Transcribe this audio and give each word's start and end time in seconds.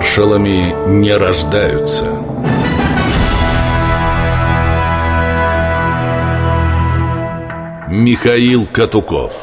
Маршалами 0.00 0.74
не 0.86 1.14
рождаются. 1.14 2.06
Михаил 7.86 8.64
Катуков 8.64 9.34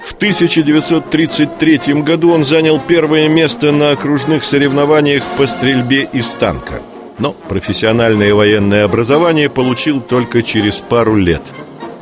В 0.00 0.14
1933 0.18 1.78
году 2.02 2.30
он 2.30 2.44
занял 2.44 2.78
первое 2.78 3.28
место 3.28 3.72
на 3.72 3.90
окружных 3.90 4.44
соревнованиях 4.44 5.24
по 5.36 5.48
стрельбе 5.48 6.08
из 6.12 6.28
танка. 6.28 6.80
Но 7.18 7.32
профессиональное 7.32 8.32
военное 8.32 8.84
образование 8.84 9.50
получил 9.50 10.00
только 10.00 10.44
через 10.44 10.76
пару 10.76 11.16
лет. 11.16 11.42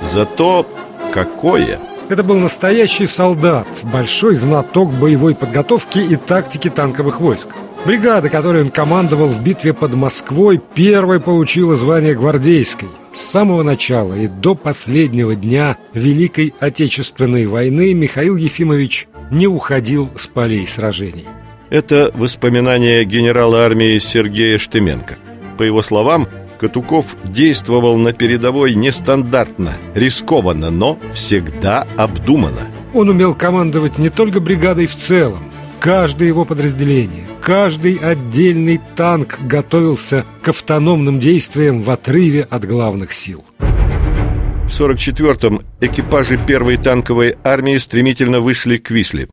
Зато 0.03 0.67
какое! 1.11 1.81
Это 2.09 2.23
был 2.23 2.37
настоящий 2.37 3.07
солдат, 3.07 3.67
большой 3.83 4.35
знаток 4.35 4.93
боевой 4.93 5.35
подготовки 5.35 5.99
и 5.99 6.17
тактики 6.17 6.69
танковых 6.69 7.21
войск. 7.21 7.49
Бригада, 7.87 8.29
которой 8.29 8.63
он 8.63 8.71
командовал 8.71 9.29
в 9.29 9.43
битве 9.43 9.73
под 9.73 9.95
Москвой, 9.95 10.61
первой 10.75 11.21
получила 11.21 11.77
звание 11.77 12.15
гвардейской. 12.15 12.89
С 13.15 13.21
самого 13.21 13.63
начала 13.63 14.15
и 14.15 14.27
до 14.27 14.55
последнего 14.55 15.35
дня 15.35 15.79
Великой 15.95 16.53
Отечественной 16.61 17.47
войны 17.47 17.95
Михаил 17.95 18.37
Ефимович 18.37 19.09
не 19.31 19.47
уходил 19.47 20.11
с 20.17 20.27
полей 20.27 20.67
сражений. 20.67 21.27
Это 21.71 22.11
воспоминания 22.15 23.05
генерала 23.05 23.65
армии 23.65 23.99
Сергея 23.99 24.59
Штеменко. 24.59 25.17
По 25.57 25.63
его 25.63 25.83
словам, 25.83 26.29
Катуков 26.59 27.17
действовал 27.25 27.97
на 27.99 28.13
передовой 28.13 28.75
нестандартно, 28.75 29.75
рискованно, 29.95 30.71
но 30.71 30.99
всегда 31.13 31.87
обдуманно. 31.97 32.69
Он 32.93 33.09
умел 33.09 33.35
командовать 33.35 33.99
не 33.99 34.11
только 34.11 34.41
бригадой 34.41 34.87
в 34.87 34.95
целом. 34.95 35.51
Каждое 35.81 36.29
его 36.29 36.45
подразделение, 36.45 37.27
каждый 37.43 37.97
отдельный 37.97 38.81
танк 38.97 39.39
готовился 39.43 40.25
к 40.43 40.49
автономным 40.49 41.21
действиям 41.21 41.83
в 41.83 41.91
отрыве 41.91 42.47
от 42.49 42.65
главных 42.65 43.13
сил. 43.13 43.45
В 43.59 44.69
44-м 44.69 45.61
экипажи 45.81 46.39
первой 46.39 46.79
танковой 46.79 47.37
армии 47.45 47.77
стремительно 47.77 48.41
вышли 48.41 48.79
к 48.79 48.91
Висле. 48.91 49.29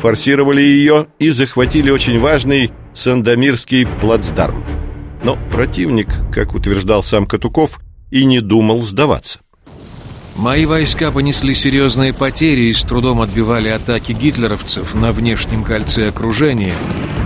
Форсировали 0.00 0.62
ее 0.62 1.08
и 1.18 1.30
захватили 1.30 1.90
очень 1.90 2.18
важный 2.18 2.70
Сандомирский 2.94 3.86
плацдарм. 4.00 4.64
Но 5.26 5.36
противник, 5.50 6.06
как 6.32 6.54
утверждал 6.54 7.02
сам 7.02 7.26
Катуков, 7.26 7.80
и 8.12 8.24
не 8.24 8.38
думал 8.38 8.80
сдаваться. 8.80 9.40
Мои 10.36 10.66
войска 10.66 11.10
понесли 11.10 11.52
серьезные 11.52 12.14
потери 12.14 12.66
и 12.66 12.72
с 12.72 12.84
трудом 12.84 13.20
отбивали 13.20 13.68
атаки 13.68 14.12
гитлеровцев 14.12 14.94
на 14.94 15.10
внешнем 15.10 15.64
кольце 15.64 16.10
окружения. 16.10 16.74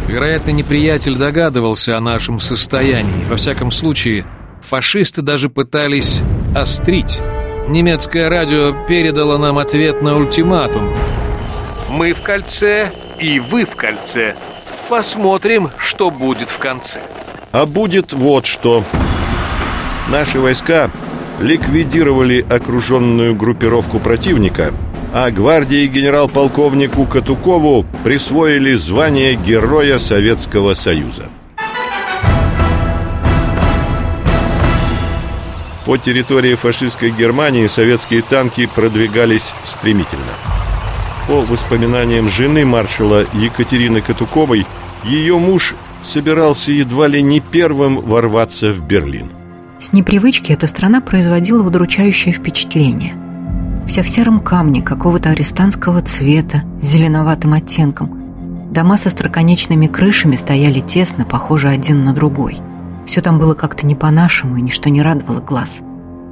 Вероятно, 0.08 0.48
неприятель 0.48 1.14
догадывался 1.14 1.98
о 1.98 2.00
нашем 2.00 2.40
состоянии. 2.40 3.26
Во 3.28 3.36
всяком 3.36 3.70
случае, 3.70 4.24
фашисты 4.62 5.20
даже 5.20 5.50
пытались 5.50 6.20
острить. 6.56 7.20
Немецкое 7.68 8.30
радио 8.30 8.86
передало 8.88 9.36
нам 9.36 9.58
ответ 9.58 10.00
на 10.00 10.16
ультиматум. 10.16 10.90
«Мы 11.90 12.14
в 12.14 12.22
кольце, 12.22 12.92
и 13.18 13.40
вы 13.40 13.66
в 13.66 13.76
кольце. 13.76 14.36
Посмотрим, 14.88 15.68
что 15.76 16.10
будет 16.10 16.48
в 16.48 16.56
конце». 16.56 17.02
А 17.52 17.66
будет 17.66 18.12
вот 18.12 18.46
что. 18.46 18.84
Наши 20.08 20.38
войска 20.38 20.90
ликвидировали 21.40 22.44
окруженную 22.48 23.34
группировку 23.34 23.98
противника, 23.98 24.72
а 25.12 25.32
гвардии 25.32 25.86
генерал-полковнику 25.86 27.06
Катукову 27.06 27.86
присвоили 28.04 28.74
звание 28.74 29.34
Героя 29.34 29.98
Советского 29.98 30.74
Союза. 30.74 31.28
По 35.84 35.96
территории 35.96 36.54
фашистской 36.54 37.10
Германии 37.10 37.66
советские 37.66 38.22
танки 38.22 38.70
продвигались 38.72 39.54
стремительно. 39.64 40.34
По 41.26 41.40
воспоминаниям 41.40 42.28
жены 42.28 42.64
маршала 42.64 43.26
Екатерины 43.32 44.02
Катуковой, 44.02 44.68
ее 45.02 45.36
муж 45.38 45.74
собирался 46.02 46.72
едва 46.72 47.08
ли 47.08 47.22
не 47.22 47.40
первым 47.40 48.00
ворваться 48.00 48.72
в 48.72 48.86
Берлин. 48.86 49.30
С 49.80 49.92
непривычки 49.92 50.52
эта 50.52 50.66
страна 50.66 51.00
производила 51.00 51.66
удручающее 51.66 52.34
впечатление. 52.34 53.14
Вся 53.86 54.02
в 54.02 54.08
сером 54.08 54.40
камне 54.40 54.82
какого-то 54.82 55.30
арестантского 55.30 56.02
цвета 56.02 56.62
с 56.80 56.84
зеленоватым 56.84 57.54
оттенком. 57.54 58.70
Дома 58.70 58.96
со 58.98 59.10
строконечными 59.10 59.86
крышами 59.86 60.36
стояли 60.36 60.80
тесно, 60.80 61.24
похожи 61.24 61.68
один 61.68 62.04
на 62.04 62.12
другой. 62.12 62.58
Все 63.06 63.20
там 63.20 63.38
было 63.38 63.54
как-то 63.54 63.86
не 63.86 63.96
по-нашему, 63.96 64.58
и 64.58 64.62
ничто 64.62 64.90
не 64.90 65.02
радовало 65.02 65.40
глаз. 65.40 65.80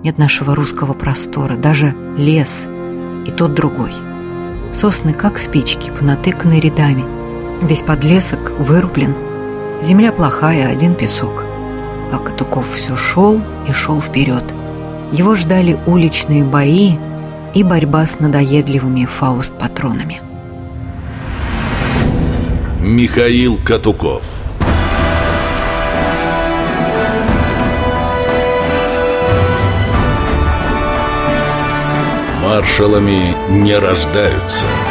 Нет 0.05 0.19
нашего 0.19 0.55
русского 0.55 0.93
простора, 0.93 1.57
даже 1.57 1.95
лес 2.17 2.67
и 3.27 3.31
тот 3.31 3.55
другой. 3.55 3.93
Сосны, 4.73 5.13
как 5.13 5.39
спички, 5.39 5.91
понатыканы 5.91 6.61
рядами. 6.61 7.05
Весь 7.63 7.83
подлесок 7.83 8.53
вырублен. 8.61 9.15
Земля 9.81 10.11
плохая, 10.11 10.69
один 10.69 10.95
песок. 10.95 11.45
А 12.13 12.19
Катуков 12.19 12.67
все 12.75 12.97
шел 12.97 13.41
и 13.69 13.73
шел 13.73 14.01
вперед. 14.01 14.43
Его 15.13 15.35
ждали 15.35 15.79
уличные 15.87 16.43
бои 16.43 16.95
и 17.55 17.63
борьба 17.63 18.05
с 18.05 18.19
надоедливыми 18.19 19.07
фауст-патронами. 19.07 20.21
Михаил 22.81 23.59
Катуков 23.65 24.23
Маршалами 32.43 33.37
не 33.51 33.77
рождаются– 33.77 34.65